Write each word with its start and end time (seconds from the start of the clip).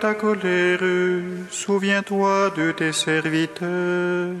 ta 0.00 0.14
colère, 0.14 0.80
souviens-toi 1.50 2.50
de 2.56 2.72
tes 2.72 2.92
serviteurs. 2.92 4.34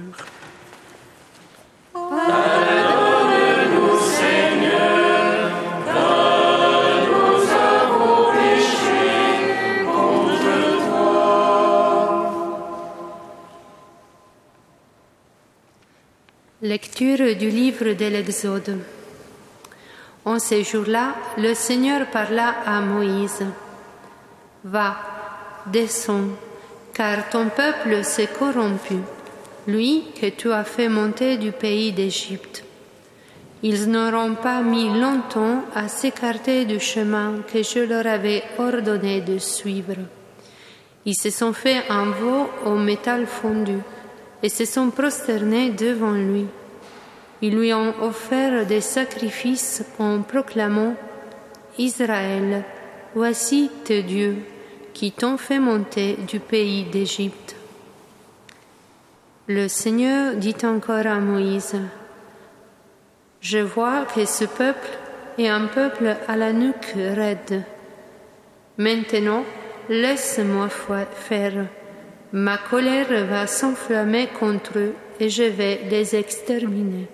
Pardonne-nous, 1.92 3.98
Seigneur, 4.00 5.50
car 5.84 7.04
nous 7.12 7.44
avons 7.76 8.32
péché 8.32 9.84
contre 9.84 10.56
toi. 10.86 12.24
Lecture 16.62 17.36
du 17.36 17.50
livre 17.50 17.92
de 17.92 18.06
l'Exode. 18.06 18.78
En 20.24 20.38
ces 20.38 20.64
jours-là, 20.64 21.16
le 21.36 21.52
Seigneur 21.52 22.06
parla 22.06 22.54
à 22.66 22.80
Moïse. 22.80 23.44
Va, 24.64 25.19
descends, 25.66 26.28
car 26.94 27.28
ton 27.30 27.48
peuple 27.48 28.04
s'est 28.04 28.28
corrompu, 28.28 28.96
lui 29.66 30.04
que 30.20 30.26
tu 30.26 30.52
as 30.52 30.64
fait 30.64 30.88
monter 30.88 31.36
du 31.36 31.52
pays 31.52 31.92
d'Égypte. 31.92 32.64
Ils 33.62 33.90
n'auront 33.90 34.34
pas 34.36 34.62
mis 34.62 34.88
longtemps 34.88 35.64
à 35.74 35.88
s'écarter 35.88 36.64
du 36.64 36.80
chemin 36.80 37.42
que 37.52 37.62
je 37.62 37.80
leur 37.80 38.06
avais 38.06 38.42
ordonné 38.58 39.20
de 39.20 39.38
suivre. 39.38 39.96
Ils 41.04 41.16
se 41.16 41.30
sont 41.30 41.52
fait 41.52 41.82
un 41.90 42.06
veau 42.10 42.48
au 42.64 42.76
métal 42.76 43.26
fondu 43.26 43.78
et 44.42 44.48
se 44.48 44.64
sont 44.64 44.90
prosternés 44.90 45.70
devant 45.70 46.12
lui. 46.12 46.46
Ils 47.42 47.56
lui 47.56 47.72
ont 47.74 47.94
offert 48.02 48.66
des 48.66 48.80
sacrifices 48.80 49.82
en 49.98 50.22
proclamant 50.22 50.94
Israël, 51.78 52.64
voici 53.14 53.70
tes 53.84 54.02
dieux 54.02 54.36
qui 54.92 55.12
t'ont 55.12 55.36
fait 55.36 55.58
monter 55.58 56.16
du 56.28 56.40
pays 56.40 56.84
d'Égypte. 56.84 57.56
Le 59.46 59.68
Seigneur 59.68 60.34
dit 60.36 60.56
encore 60.64 61.06
à 61.06 61.18
Moïse, 61.18 61.76
Je 63.40 63.58
vois 63.58 64.04
que 64.04 64.24
ce 64.24 64.44
peuple 64.44 64.88
est 65.38 65.48
un 65.48 65.66
peuple 65.66 66.16
à 66.28 66.36
la 66.36 66.52
nuque 66.52 66.94
raide. 66.94 67.62
Maintenant, 68.78 69.44
laisse-moi 69.88 70.68
faire. 70.68 71.66
Ma 72.32 72.58
colère 72.58 73.26
va 73.26 73.46
s'enflammer 73.46 74.28
contre 74.28 74.78
eux 74.78 74.94
et 75.18 75.28
je 75.28 75.42
vais 75.42 75.80
les 75.90 76.14
exterminer 76.14 77.08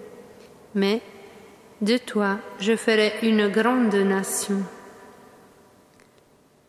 mais 0.77 1.01
de 1.81 1.97
toi 1.97 2.39
je 2.61 2.77
ferai 2.77 3.15
une 3.23 3.49
grande 3.49 3.95
nation. 3.95 4.63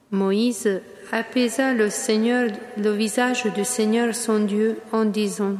Moïse 0.09 0.81
apaisa 1.11 1.73
le 1.73 2.91
visage 2.91 3.45
du 3.45 3.63
Seigneur 3.63 4.13
son 4.13 4.39
Dieu 4.39 4.79
en 4.91 5.05
disant 5.05 5.55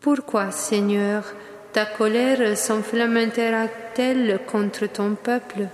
Pourquoi, 0.00 0.50
Seigneur, 0.50 1.24
ta 1.72 1.86
colère 1.86 2.56
s'enflammera-t-elle 2.56 4.40
contre 4.46 4.86
ton 4.86 5.14
peuple? 5.14 5.68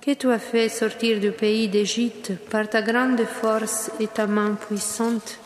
Que 0.00 0.12
tu 0.14 0.30
as 0.30 0.38
fait 0.38 0.68
sortir 0.68 1.20
du 1.20 1.30
pays 1.30 1.68
d'Égypte 1.68 2.32
par 2.50 2.68
ta 2.68 2.80
grande 2.80 3.24
force 3.24 3.90
et 4.00 4.06
ta 4.06 4.26
main 4.26 4.54
puissante? 4.54 5.38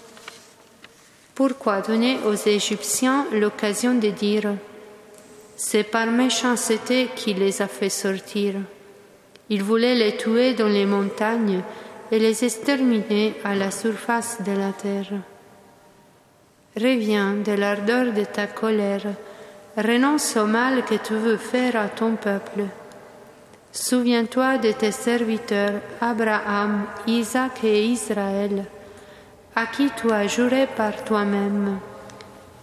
Pourquoi 1.34 1.80
donner 1.80 2.18
aux 2.26 2.34
Égyptiens 2.34 3.26
l'occasion 3.32 3.94
de 3.94 4.10
dire 4.10 4.54
C'est 5.56 5.82
par 5.82 6.06
méchanceté 6.06 7.08
qu'il 7.16 7.38
les 7.38 7.60
a 7.62 7.66
fait 7.66 7.88
sortir? 7.88 8.54
Il 9.50 9.62
voulait 9.62 9.94
les 9.94 10.16
tuer 10.16 10.54
dans 10.54 10.68
les 10.68 10.86
montagnes 10.86 11.62
et 12.10 12.18
les 12.18 12.44
exterminer 12.44 13.34
à 13.44 13.54
la 13.54 13.70
surface 13.70 14.38
de 14.42 14.52
la 14.52 14.72
terre. 14.72 15.12
Reviens 16.76 17.34
de 17.34 17.52
l'ardeur 17.52 18.12
de 18.12 18.24
ta 18.24 18.46
colère, 18.46 19.06
renonce 19.76 20.36
au 20.36 20.46
mal 20.46 20.84
que 20.84 20.94
tu 20.94 21.14
veux 21.14 21.36
faire 21.36 21.76
à 21.76 21.88
ton 21.88 22.16
peuple. 22.16 22.64
Souviens-toi 23.72 24.58
de 24.58 24.72
tes 24.72 24.92
serviteurs 24.92 25.80
Abraham, 26.00 26.86
Isaac 27.06 27.64
et 27.64 27.84
Israël 27.86 28.64
à 29.56 29.66
qui 29.66 29.88
tu 29.90 30.10
as 30.10 30.26
juré 30.26 30.66
par 30.66 31.04
toi-même. 31.04 31.78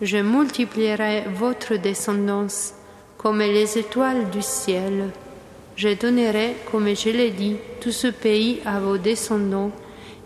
Je 0.01 0.17
multiplierai 0.17 1.25
votre 1.33 1.75
descendance 1.75 2.73
comme 3.17 3.39
les 3.39 3.77
étoiles 3.77 4.29
du 4.29 4.41
ciel. 4.41 5.11
Je 5.75 5.93
donnerai, 5.95 6.55
comme 6.71 6.93
je 6.95 7.09
l'ai 7.09 7.31
dit, 7.31 7.57
tout 7.79 7.91
ce 7.91 8.07
pays 8.07 8.61
à 8.65 8.79
vos 8.79 8.97
descendants, 8.97 9.71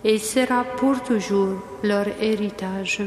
et 0.04 0.14
il 0.14 0.20
sera 0.20 0.64
pour 0.64 1.02
toujours 1.02 1.62
leur 1.82 2.06
héritage. 2.20 3.02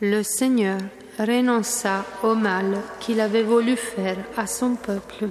Le 0.00 0.22
Seigneur 0.22 0.78
renonça 1.18 2.04
au 2.22 2.34
mal 2.34 2.78
qu'il 3.00 3.20
avait 3.20 3.42
voulu 3.42 3.76
faire 3.76 4.18
à 4.36 4.46
son 4.46 4.76
peuple. 4.76 5.28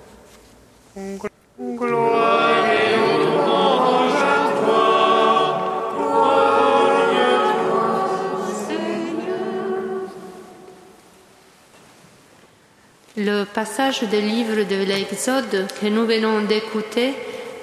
Le 13.38 13.46
passage 13.46 14.02
des 14.02 14.22
livres 14.22 14.64
de 14.64 14.84
l'Exode 14.84 15.68
que 15.80 15.86
nous 15.86 16.08
venons 16.08 16.42
d'écouter 16.42 17.14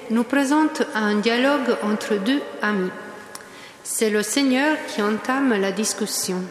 nous 0.09 0.23
présente 0.23 0.83
un 0.93 1.15
dialogue 1.15 1.75
entre 1.83 2.15
deux 2.15 2.41
amis. 2.61 2.91
C'est 3.83 4.09
le 4.09 4.23
Seigneur 4.23 4.77
qui 4.87 5.01
entame 5.01 5.59
la 5.59 5.73
discussion. 5.73 6.41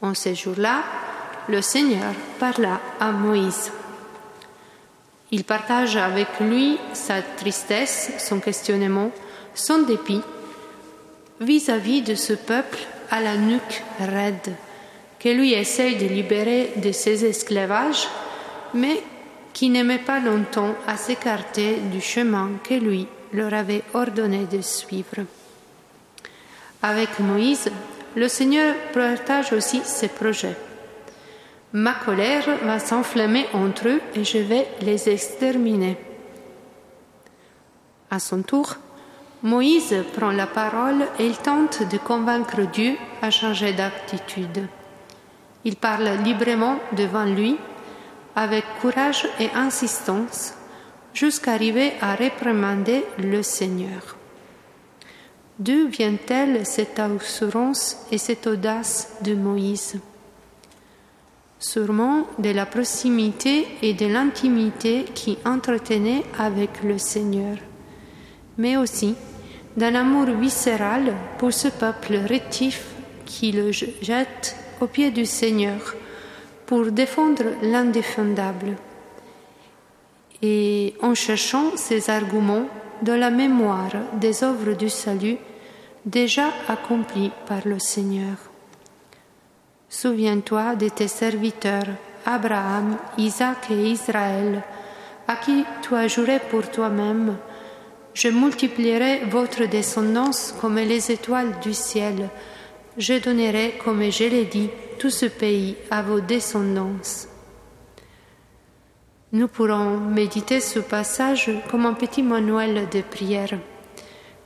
En 0.00 0.14
ces 0.14 0.36
jours-là, 0.36 0.84
le 1.48 1.60
Seigneur 1.62 2.14
parla 2.38 2.80
à 3.00 3.10
Moïse. 3.10 3.72
Il 5.32 5.42
partage 5.42 5.96
avec 5.96 6.28
lui 6.38 6.78
sa 6.92 7.22
tristesse, 7.22 8.12
son 8.18 8.38
questionnement, 8.38 9.10
son 9.52 9.78
dépit 9.78 10.22
vis-à-vis 11.40 12.02
de 12.02 12.14
ce 12.14 12.34
peuple 12.34 12.78
à 13.10 13.20
la 13.20 13.36
nuque 13.36 13.82
raide 13.98 14.54
que 15.22 15.28
lui 15.28 15.52
essaye 15.52 15.96
de 15.96 16.06
libérer 16.06 16.72
de 16.76 16.90
ses 16.90 17.24
esclavages, 17.24 18.08
mais 18.74 19.00
qui 19.52 19.68
n'aimait 19.68 19.98
pas 19.98 20.18
longtemps 20.18 20.74
à 20.86 20.96
s'écarter 20.96 21.76
du 21.92 22.00
chemin 22.00 22.50
que 22.64 22.74
lui 22.74 23.06
leur 23.32 23.54
avait 23.54 23.82
ordonné 23.94 24.46
de 24.50 24.60
suivre. 24.60 25.24
Avec 26.82 27.20
Moïse, 27.20 27.70
le 28.16 28.28
Seigneur 28.28 28.74
partage 28.92 29.52
aussi 29.52 29.80
ses 29.84 30.08
projets. 30.08 30.56
Ma 31.72 31.94
colère 31.94 32.58
va 32.64 32.78
s'enflammer 32.78 33.46
entre 33.54 33.88
eux 33.88 34.00
et 34.14 34.24
je 34.24 34.38
vais 34.38 34.66
les 34.80 35.08
exterminer. 35.08 35.96
À 38.10 38.18
son 38.18 38.42
tour, 38.42 38.76
Moïse 39.42 39.94
prend 40.14 40.32
la 40.32 40.46
parole 40.46 41.06
et 41.18 41.26
il 41.26 41.36
tente 41.36 41.88
de 41.88 41.96
convaincre 41.96 42.62
Dieu 42.72 42.96
à 43.22 43.30
changer 43.30 43.72
d'attitude. 43.72 44.66
Il 45.64 45.76
parle 45.76 46.08
librement 46.24 46.78
devant 46.96 47.24
lui, 47.24 47.56
avec 48.34 48.64
courage 48.80 49.26
et 49.38 49.50
insistance, 49.54 50.54
jusqu'à 51.14 51.52
arriver 51.52 51.92
à 52.00 52.14
réprimander 52.14 53.04
le 53.18 53.42
Seigneur. 53.42 54.16
D'où 55.58 55.88
vient-elle 55.88 56.66
cette 56.66 56.98
assurance 56.98 57.98
et 58.10 58.18
cette 58.18 58.46
audace 58.46 59.16
de 59.22 59.34
Moïse? 59.34 60.00
Sûrement 61.60 62.26
de 62.38 62.50
la 62.50 62.66
proximité 62.66 63.68
et 63.82 63.94
de 63.94 64.06
l'intimité 64.06 65.04
qui 65.14 65.38
entretenait 65.44 66.24
avec 66.38 66.82
le 66.82 66.98
Seigneur, 66.98 67.58
mais 68.58 68.76
aussi 68.76 69.14
d'un 69.76 69.94
amour 69.94 70.26
viscéral 70.26 71.14
pour 71.38 71.52
ce 71.52 71.68
peuple 71.68 72.16
rétif 72.16 72.84
qui 73.24 73.52
le 73.52 73.70
jette 73.70 74.56
au 74.82 74.88
pied 74.88 75.12
du 75.12 75.26
Seigneur 75.26 75.94
pour 76.66 76.90
défendre 76.90 77.44
l'indéfendable 77.62 78.76
et 80.42 80.94
en 81.00 81.14
cherchant 81.14 81.76
ces 81.76 82.10
arguments 82.10 82.66
dans 83.00 83.16
la 83.16 83.30
mémoire 83.30 83.92
des 84.14 84.42
œuvres 84.42 84.72
du 84.72 84.88
salut 84.88 85.36
déjà 86.04 86.48
accomplies 86.68 87.30
par 87.46 87.60
le 87.64 87.78
Seigneur. 87.78 88.36
Souviens-toi 89.88 90.74
de 90.74 90.88
tes 90.88 91.06
serviteurs 91.06 91.92
Abraham, 92.26 92.96
Isaac 93.18 93.70
et 93.70 93.90
Israël, 93.90 94.62
à 95.28 95.36
qui 95.36 95.64
tu 95.82 95.94
as 95.94 96.08
juré 96.08 96.40
pour 96.50 96.68
toi-même, 96.70 97.36
je 98.14 98.28
multiplierai 98.28 99.26
votre 99.30 99.64
descendance 99.66 100.54
comme 100.60 100.76
les 100.76 101.12
étoiles 101.12 101.54
du 101.62 101.72
ciel, 101.72 102.30
je 102.98 103.18
donnerai, 103.18 103.78
comme 103.82 104.10
je 104.10 104.24
l'ai 104.24 104.44
dit, 104.44 104.70
tout 104.98 105.10
ce 105.10 105.26
pays 105.26 105.76
à 105.90 106.02
vos 106.02 106.20
descendants. 106.20 106.92
Nous 109.32 109.48
pourrons 109.48 109.98
méditer 109.98 110.60
ce 110.60 110.78
passage 110.78 111.50
comme 111.70 111.86
un 111.86 111.94
petit 111.94 112.22
manuel 112.22 112.88
de 112.90 113.00
prière. 113.00 113.58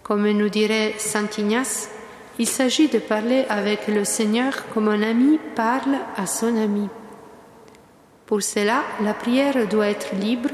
Comme 0.02 0.30
nous 0.30 0.48
dirait 0.48 0.94
Saint 0.98 1.28
Ignace, 1.38 1.90
il 2.38 2.46
s'agit 2.46 2.88
de 2.88 2.98
parler 2.98 3.44
avec 3.48 3.88
le 3.88 4.04
Seigneur 4.04 4.68
comme 4.72 4.88
un 4.88 5.02
ami 5.02 5.40
parle 5.56 5.96
à 6.16 6.26
son 6.26 6.56
ami. 6.56 6.88
Pour 8.26 8.42
cela, 8.42 8.82
la 9.02 9.14
prière 9.14 9.66
doit 9.66 9.88
être 9.88 10.14
libre, 10.14 10.50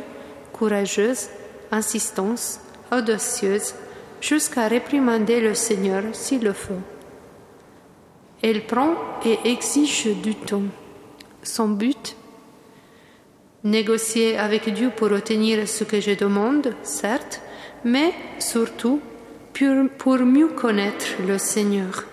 courageuse, 0.53 1.29
insistante, 1.71 2.61
audacieuse, 2.91 3.75
jusqu'à 4.21 4.69
réprimander 4.69 5.41
le 5.41 5.55
Seigneur 5.55 6.03
s'il 6.13 6.43
le 6.43 6.53
faut. 6.53 6.81
Elle 8.43 8.67
prend 8.67 8.95
et 9.25 9.39
exige 9.45 10.09
du 10.23 10.35
temps. 10.35 10.63
Son 11.43 11.69
but 11.69 12.17
Négocier 13.65 14.37
avec 14.37 14.69
Dieu 14.75 14.91
pour 14.95 15.13
obtenir 15.13 15.69
ce 15.69 15.85
que 15.85 16.01
je 16.01 16.13
demande, 16.13 16.75
certes, 16.83 17.41
mais 17.85 18.13
surtout 18.41 19.01
pour 19.99 20.19
mieux 20.19 20.49
connaître 20.49 21.07
le 21.27 21.39
Seigneur. 21.39 22.05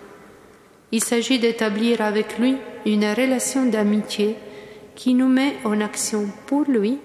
Il 0.92 1.04
s'agit 1.04 1.40
d'établir 1.40 2.02
avec 2.02 2.38
lui 2.38 2.58
une 2.86 3.06
relation 3.06 3.66
d'amitié 3.66 4.36
qui 4.96 5.14
nous 5.14 5.28
met 5.28 5.56
en 5.64 5.82
action 5.82 6.28
pour 6.46 6.64
lui, 6.64 7.00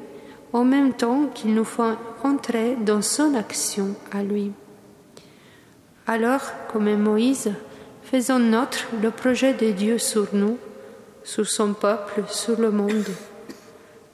en 0.52 0.64
même 0.64 0.92
temps 0.92 1.26
qu'il 1.34 1.54
nous 1.54 1.64
fait 1.64 1.96
entrer 2.22 2.76
dans 2.76 3.02
son 3.02 3.34
action 3.34 3.94
à 4.12 4.22
lui. 4.22 4.52
Alors, 6.06 6.42
comme 6.72 6.94
Moïse, 6.96 7.52
faisons 8.14 8.38
notre 8.38 8.86
le 9.02 9.10
projet 9.10 9.54
de 9.54 9.72
Dieu 9.72 9.98
sur 9.98 10.28
nous, 10.34 10.56
sur 11.24 11.48
son 11.48 11.74
peuple, 11.74 12.22
sur 12.28 12.60
le 12.60 12.70
monde. 12.70 13.08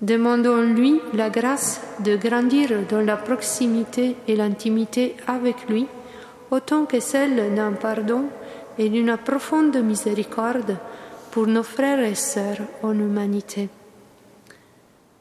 Demandons-lui 0.00 1.02
la 1.12 1.29
grâce 1.29 1.82
de 2.02 2.17
grandir 2.17 2.70
dans 2.88 3.02
la 3.02 3.19
proximité 3.19 4.17
et 4.26 4.37
l'intimité 4.37 5.17
avec 5.26 5.69
lui, 5.69 5.87
autant 6.50 6.87
que 6.87 6.99
celle 6.99 7.55
d'un 7.55 7.73
pardon 7.73 8.25
et 8.79 8.88
d'une 8.88 9.19
profonde 9.19 9.76
miséricorde 9.76 10.79
pour 11.31 11.46
nos 11.46 11.62
frères 11.62 12.03
et 12.03 12.14
sœurs 12.14 12.62
en 12.82 12.94
humanité. 12.94 13.69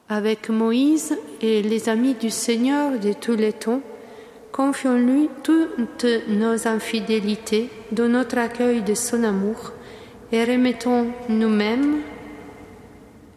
Avec 0.08 0.50
Moïse 0.50 1.18
et 1.42 1.62
les 1.62 1.90
amis 1.90 2.14
du 2.14 2.30
Seigneur 2.30 2.98
de 2.98 3.12
tous 3.12 3.36
les 3.36 3.52
temps, 3.52 3.82
confions-lui 4.52 5.30
toutes 5.44 6.06
nos 6.28 6.68
infidélités 6.68 7.70
dans 7.92 8.08
notre 8.08 8.38
accueil 8.38 8.82
de 8.82 8.94
son 8.94 9.24
amour 9.24 9.74
et 10.32 10.44
remettons 10.44 11.08
nous-mêmes 11.28 12.02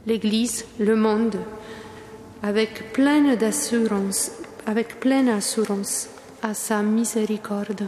l'Église, 0.07 0.65
le 0.79 0.97
monde, 0.97 1.37
avec 2.43 2.93
pleine 2.93 3.37
avec 4.67 5.01
pleine 5.01 5.29
assurance 5.29 6.09
à 6.43 6.55
sa 6.55 6.83
miséricorde. 6.83 7.87